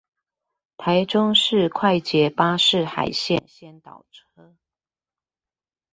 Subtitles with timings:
[0.77, 4.55] 臺中市快捷巴士海線先導車